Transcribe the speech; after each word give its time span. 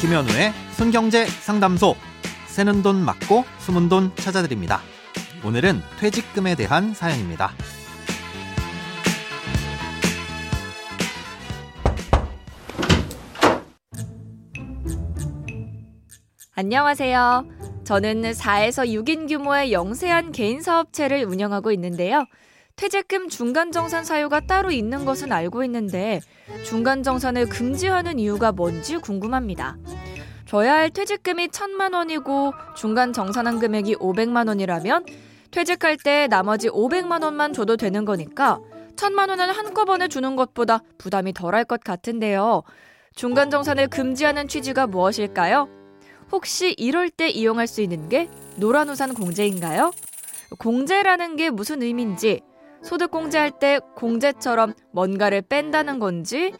김현우의 0.00 0.52
손경제 0.72 1.24
상담소. 1.24 1.96
새는 2.48 2.82
돈 2.82 3.02
맞고 3.02 3.44
숨은 3.60 3.88
돈 3.88 4.14
찾아드립니다. 4.16 4.82
오늘은 5.42 5.80
퇴직금에 5.98 6.54
대한 6.54 6.92
사연입니다. 6.92 7.52
안녕하세요. 16.54 17.46
저는 17.84 18.22
4에서 18.32 18.86
6인 18.86 19.28
규모의 19.28 19.72
영세한 19.72 20.32
개인 20.32 20.60
사업체를 20.60 21.24
운영하고 21.24 21.72
있는데요. 21.72 22.26
퇴직금 22.76 23.30
중간정산 23.30 24.04
사유가 24.04 24.40
따로 24.40 24.70
있는 24.70 25.06
것은 25.06 25.32
알고 25.32 25.64
있는데 25.64 26.20
중간정산을 26.66 27.48
금지하는 27.48 28.18
이유가 28.18 28.52
뭔지 28.52 28.98
궁금합니다. 28.98 29.78
줘야 30.44 30.74
할 30.74 30.90
퇴직금이 30.90 31.48
1천만 31.48 31.94
원이고 31.94 32.52
중간정산한 32.76 33.60
금액이 33.60 33.96
500만 33.96 34.48
원이라면 34.48 35.06
퇴직할 35.52 35.96
때 35.96 36.26
나머지 36.28 36.68
500만 36.68 37.24
원만 37.24 37.54
줘도 37.54 37.78
되는 37.78 38.04
거니까 38.04 38.60
1천만 38.94 39.30
원은 39.30 39.48
한꺼번에 39.48 40.06
주는 40.06 40.36
것보다 40.36 40.82
부담이 40.98 41.32
덜할 41.32 41.64
것 41.64 41.82
같은데요. 41.82 42.62
중간정산을 43.14 43.88
금지하는 43.88 44.48
취지가 44.48 44.86
무엇일까요? 44.86 45.70
혹시 46.30 46.74
이럴 46.76 47.08
때 47.08 47.30
이용할 47.30 47.68
수 47.68 47.80
있는 47.80 48.10
게 48.10 48.28
노란우산 48.56 49.14
공제인가요? 49.14 49.92
공제라는 50.58 51.36
게 51.36 51.50
무슨 51.50 51.82
의미인지, 51.82 52.42
소득 52.86 53.10
공제할 53.10 53.58
때 53.58 53.80
공제처럼 53.96 54.72
뭔가를 54.92 55.42
뺀다는 55.42 55.98
건지, 55.98 56.54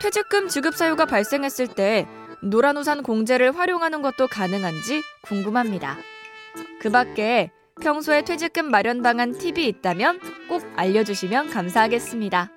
퇴직금 0.00 0.46
지급 0.48 0.76
사유가 0.76 1.04
발생했을 1.04 1.74
때 1.74 2.06
노란우산 2.42 3.02
공제를 3.02 3.56
활용하는 3.56 4.00
것도 4.00 4.28
가능한지 4.28 5.02
궁금합니다. 5.22 5.96
그 6.80 6.90
밖에 6.90 7.50
평소에 7.82 8.22
퇴직금 8.22 8.70
마련당한 8.70 9.36
팁이 9.36 9.66
있다면 9.66 10.20
꼭 10.48 10.62
알려주시면 10.76 11.50
감사하겠습니다. 11.50 12.50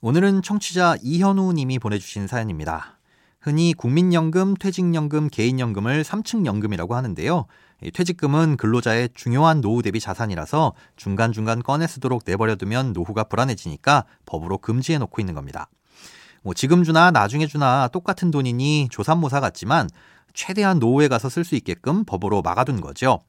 오늘은 0.00 0.40
청취자 0.42 0.96
이현우 1.02 1.52
님이 1.52 1.78
보내주신 1.78 2.26
사연입니다. 2.26 2.98
흔히 3.40 3.74
국민연금, 3.74 4.54
퇴직연금, 4.54 5.28
개인연금을 5.28 6.02
3층 6.02 6.46
연금이라고 6.46 6.94
하는데요. 6.94 7.46
퇴직금은 7.90 8.56
근로자의 8.56 9.10
중요한 9.14 9.60
노후 9.60 9.82
대비 9.82 10.00
자산이라서 10.00 10.74
중간중간 10.96 11.62
꺼내 11.62 11.86
쓰도록 11.86 12.22
내버려두면 12.26 12.92
노후가 12.92 13.24
불안해지니까 13.24 14.04
법으로 14.26 14.58
금지해 14.58 14.98
놓고 14.98 15.20
있는 15.20 15.34
겁니다. 15.34 15.68
뭐 16.42 16.54
지금 16.54 16.84
주나 16.84 17.10
나중에 17.10 17.46
주나 17.46 17.88
똑같은 17.88 18.30
돈이니 18.30 18.88
조삼모사 18.90 19.40
같지만 19.40 19.88
최대한 20.34 20.78
노후에 20.78 21.08
가서 21.08 21.28
쓸 21.28 21.44
수 21.44 21.54
있게끔 21.54 22.04
법으로 22.04 22.42
막아둔 22.42 22.80
거죠. 22.80 23.20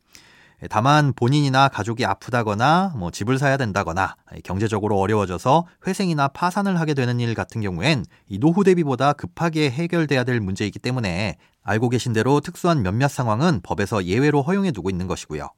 다만 0.70 1.14
본인이나 1.14 1.68
가족이 1.68 2.06
아프다거나 2.06 2.94
뭐 2.96 3.12
집을 3.12 3.38
사야 3.38 3.58
된다거나 3.58 4.16
경제적으로 4.44 4.98
어려워져서 5.00 5.66
회생이나 5.88 6.30
파산을 6.30 6.80
하게 6.80 6.94
되는 6.94 7.20
일 7.20 7.34
같은 7.36 7.62
경우엔 7.62 8.06
이 8.28 8.40
노후 8.40 8.64
대비보다 8.64 9.14
급하게 9.14 9.70
해결돼야 9.70 10.24
될 10.24 10.40
문제이기 10.40 10.80
때문에 10.80 11.38
알고 11.64 11.90
계신 11.90 12.14
대로 12.14 12.40
특수한 12.40 12.84
몇몇 12.84 13.08
상황은 13.08 13.62
법에서 13.64 14.06
예외로 14.06 14.42
허용해 14.42 14.72
두고 14.72 14.90
있는 14.90 15.08
것이고요. 15.08 15.50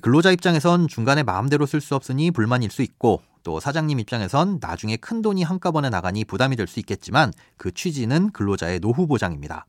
근로자 0.00 0.30
입장에선 0.30 0.88
중간에 0.88 1.22
마음대로 1.22 1.66
쓸 1.66 1.80
수 1.80 1.94
없으니 1.94 2.30
불만일 2.30 2.70
수 2.70 2.82
있고 2.82 3.20
또 3.42 3.60
사장님 3.60 3.98
입장에선 4.00 4.58
나중에 4.60 4.96
큰 4.96 5.20
돈이 5.20 5.42
한꺼번에 5.42 5.90
나가니 5.90 6.24
부담이 6.24 6.56
될 6.56 6.66
수 6.66 6.80
있겠지만 6.80 7.32
그 7.58 7.72
취지는 7.72 8.30
근로자의 8.30 8.80
노후 8.80 9.06
보장입니다. 9.06 9.66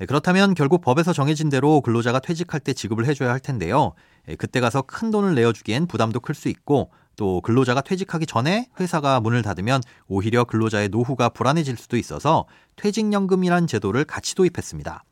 예, 0.00 0.06
그렇다면 0.06 0.54
결국 0.54 0.82
법에서 0.82 1.12
정해진 1.12 1.48
대로 1.48 1.80
근로자가 1.80 2.20
퇴직할 2.20 2.60
때 2.60 2.72
지급을 2.72 3.06
해줘야 3.06 3.30
할 3.30 3.40
텐데요. 3.40 3.94
예, 4.28 4.34
그때 4.34 4.60
가서 4.60 4.82
큰 4.82 5.10
돈을 5.10 5.34
내어주기엔 5.34 5.86
부담도 5.86 6.20
클 6.20 6.34
수 6.34 6.48
있고 6.48 6.90
또 7.16 7.40
근로자가 7.40 7.80
퇴직하기 7.80 8.26
전에 8.26 8.68
회사가 8.78 9.20
문을 9.20 9.40
닫으면 9.40 9.80
오히려 10.06 10.44
근로자의 10.44 10.90
노후가 10.90 11.30
불안해질 11.30 11.78
수도 11.78 11.96
있어서 11.96 12.44
퇴직연금이란 12.76 13.66
제도를 13.66 14.04
같이 14.04 14.34
도입했습니다. 14.34 15.02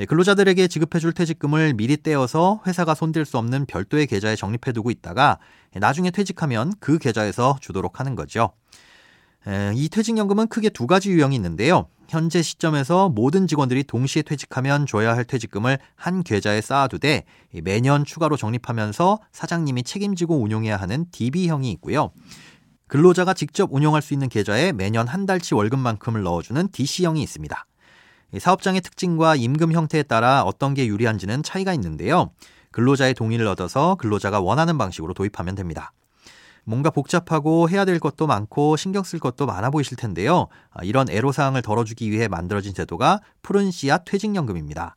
예, 0.00 0.06
근로자들에게 0.06 0.66
지급해줄 0.66 1.12
퇴직금을 1.12 1.74
미리 1.74 1.96
떼어서 1.96 2.62
회사가 2.66 2.94
손댈 2.94 3.24
수 3.24 3.38
없는 3.38 3.66
별도의 3.66 4.08
계좌에 4.08 4.34
적립해두고 4.34 4.90
있다가 4.90 5.38
나중에 5.74 6.10
퇴직하면 6.10 6.72
그 6.80 6.98
계좌에서 6.98 7.58
주도록 7.60 8.00
하는 8.00 8.16
거죠. 8.16 8.50
이 9.74 9.88
퇴직연금은 9.88 10.48
크게 10.48 10.68
두 10.68 10.86
가지 10.86 11.10
유형이 11.10 11.36
있는데요. 11.36 11.86
현재 12.10 12.42
시점에서 12.42 13.08
모든 13.08 13.46
직원들이 13.46 13.84
동시에 13.84 14.22
퇴직하면 14.22 14.84
줘야 14.84 15.14
할 15.14 15.24
퇴직금을 15.24 15.78
한 15.94 16.22
계좌에 16.24 16.60
쌓아두되 16.60 17.24
매년 17.62 18.04
추가로 18.04 18.36
적립하면서 18.36 19.20
사장님이 19.30 19.84
책임지고 19.84 20.42
운용해야 20.42 20.76
하는 20.76 21.06
DB형이 21.12 21.70
있고요. 21.72 22.10
근로자가 22.88 23.32
직접 23.34 23.72
운용할 23.72 24.02
수 24.02 24.12
있는 24.12 24.28
계좌에 24.28 24.72
매년 24.72 25.06
한 25.06 25.24
달치 25.24 25.54
월급만큼을 25.54 26.24
넣어주는 26.24 26.70
DC형이 26.72 27.22
있습니다. 27.22 27.64
사업장의 28.36 28.80
특징과 28.80 29.36
임금 29.36 29.72
형태에 29.72 30.02
따라 30.02 30.42
어떤 30.42 30.74
게 30.74 30.86
유리한지는 30.88 31.44
차이가 31.44 31.72
있는데요. 31.74 32.32
근로자의 32.72 33.14
동의를 33.14 33.46
얻어서 33.46 33.94
근로자가 33.94 34.40
원하는 34.40 34.78
방식으로 34.78 35.14
도입하면 35.14 35.54
됩니다. 35.54 35.92
뭔가 36.70 36.88
복잡하고 36.90 37.68
해야 37.68 37.84
될 37.84 37.98
것도 37.98 38.28
많고 38.28 38.76
신경 38.76 39.02
쓸 39.02 39.18
것도 39.18 39.44
많아 39.44 39.70
보이실 39.70 39.96
텐데요. 39.96 40.46
아, 40.70 40.84
이런 40.84 41.10
애로사항을 41.10 41.62
덜어주기 41.62 42.12
위해 42.12 42.28
만들어진 42.28 42.74
제도가 42.74 43.20
푸른 43.42 43.72
씨앗 43.72 44.04
퇴직연금입니다. 44.04 44.94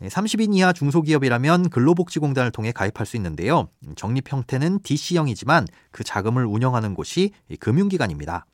30인 0.00 0.54
이하 0.54 0.72
중소기업이라면 0.72 1.70
근로복지공단을 1.70 2.52
통해 2.52 2.72
가입할 2.72 3.04
수 3.04 3.16
있는데요. 3.16 3.68
적립 3.96 4.32
형태는 4.32 4.80
DC형이지만 4.82 5.66
그 5.90 6.04
자금을 6.04 6.46
운영하는 6.46 6.94
곳이 6.94 7.32
금융기관입니다. 7.58 8.46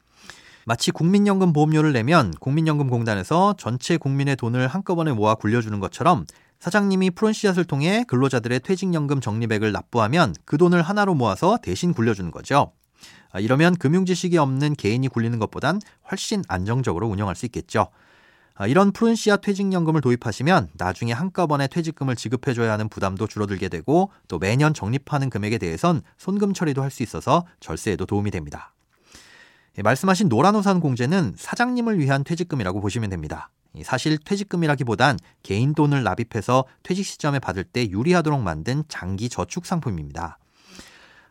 마치 0.65 0.91
국민연금 0.91 1.55
보험료를 1.55 1.93
내면 1.93 2.31
국민연금공단에서 2.41 3.55
전체 3.59 3.97
국민의 3.97 4.37
돈을 4.37 4.69
한꺼번에 4.69 5.13
모아 5.13 5.35
굴려주는 5.35 5.79
것처럼 5.81 6.27
사장님이 6.61 7.11
씨앗을 7.33 7.65
통해 7.65 8.05
근로자들의 8.09 8.61
퇴직연금 8.61 9.21
적립액을 9.21 9.73
납부하면 9.73 10.35
그 10.45 10.59
돈을 10.59 10.83
하나로 10.83 11.15
모아서 11.15 11.59
대신 11.63 11.93
굴려주는 11.93 12.31
거죠. 12.31 12.73
아, 13.31 13.41
이러면 13.41 13.77
금융 13.77 14.05
지식이 14.07 14.39
없는 14.39 14.75
개인이 14.75 15.07
굴리는 15.09 15.39
것보단 15.39 15.81
훨씬 16.11 16.43
안정적으로 16.49 17.07
운영할 17.09 17.37
수 17.37 17.47
있겠죠. 17.47 17.89
아, 18.55 18.67
이런 18.67 18.93
씨앗 19.15 19.41
퇴직연금을 19.43 20.01
도입하시면 20.01 20.71
나중에 20.73 21.13
한꺼번에 21.13 21.69
퇴직금을 21.69 22.17
지급해줘야 22.17 22.73
하는 22.73 22.89
부담도 22.89 23.29
줄어들게 23.29 23.69
되고 23.69 24.11
또 24.27 24.39
매년 24.39 24.75
적립하는 24.75 25.31
금액에 25.31 25.59
대해선 25.59 26.03
손금 26.17 26.55
처리도 26.55 26.83
할 26.83 26.91
수 26.91 27.05
있어서 27.05 27.47
절세에도 27.61 28.07
도움이 28.07 28.33
됩니다. 28.33 28.75
예, 29.77 29.83
말씀하신 29.83 30.29
노란우산 30.29 30.81
공제는 30.81 31.35
사장님을 31.37 32.01
위한 32.01 32.25
퇴직금이라고 32.25 32.81
보시면 32.81 33.11
됩니다. 33.11 33.51
사실 33.85 34.19
퇴직금이라기보단 34.19 35.19
개인 35.43 35.75
돈을 35.75 36.03
납입해서 36.03 36.65
퇴직 36.83 37.05
시점에 37.05 37.39
받을 37.39 37.65
때 37.65 37.89
유리하도록 37.89 38.41
만든 38.41 38.83
장기 38.89 39.29
저축 39.29 39.67
상품입니다. 39.67 40.39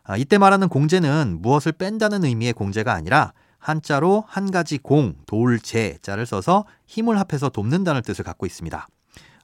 아, 0.04 0.16
이때 0.16 0.38
말하는 0.38 0.68
공제는 0.68 1.38
무엇을 1.42 1.72
뺀다는 1.72 2.24
의미의 2.24 2.54
공제가 2.54 2.94
아니라 2.94 3.32
한자로 3.58 4.24
한 4.26 4.50
가지 4.50 4.78
공, 4.78 5.14
돌, 5.26 5.60
제 5.60 5.98
자를 6.00 6.24
써서 6.24 6.64
힘을 6.86 7.18
합해서 7.18 7.50
돕는다는 7.50 8.02
뜻을 8.02 8.24
갖고 8.24 8.46
있습니다. 8.46 8.88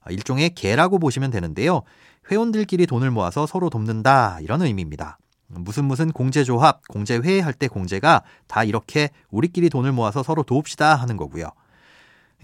아, 0.01 0.11
일종의 0.11 0.55
개라고 0.55 0.99
보시면 0.99 1.31
되는데요. 1.31 1.83
회원들끼리 2.31 2.87
돈을 2.87 3.11
모아서 3.11 3.47
서로 3.47 3.69
돕는다 3.69 4.39
이런 4.41 4.63
의미입니다. 4.63 5.19
무슨 5.49 5.85
무슨 5.85 6.11
공제조합, 6.11 6.87
공제회 6.89 7.41
할때 7.41 7.69
공제가 7.69 8.23
다 8.47 8.65
이렇게 8.65 9.11
우리끼리 9.31 9.69
돈을 9.69 9.93
모아서 9.93 10.23
서로 10.23 10.43
도웁시다 10.43 10.95
하는 10.95 11.17
거고요. 11.17 11.51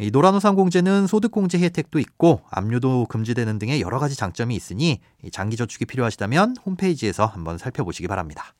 이 0.01 0.11
노란우산 0.11 0.55
공제는 0.55 1.07
소득공제 1.07 1.59
혜택도 1.59 1.99
있고 1.99 2.41
압류도 2.51 3.07
금지되는 3.11 3.59
등의 3.59 3.83
여러 3.83 3.99
가지 3.99 4.17
장점이 4.17 4.57
있으니 4.57 5.01
장기 5.31 5.59
저축이 5.59 5.85
필요하시다면 5.85 6.57
홈페이지에서 6.65 7.27
한번 7.27 7.59
살펴보시기 7.59 8.09
바랍니다. 8.09 8.55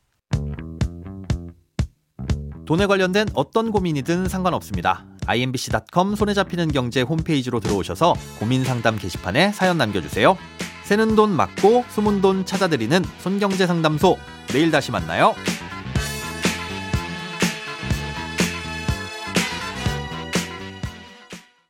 돈에 2.67 2.87
관련된 2.87 3.29
어떤 3.35 3.73
고민이든 3.73 4.29
상관없습니다. 4.29 5.07
imbc.com 5.27 6.15
손에 6.15 6.35
잡히는 6.35 6.73
경제 6.73 7.01
홈페이지로 7.01 7.59
들어오셔서 7.59 8.15
고민 8.39 8.63
상담 8.63 8.99
게시판에 8.99 9.53
사연 9.53 9.79
남겨주세요. 9.79 10.37
새는 10.85 11.17
돈 11.17 11.31
맞고 11.31 11.85
숨은 11.89 12.21
돈 12.21 12.45
찾아드리는 12.45 13.03
손경제 13.21 13.67
상담소. 13.67 14.19
내일 14.49 14.71
다시 14.71 14.91
만나요. 14.91 15.35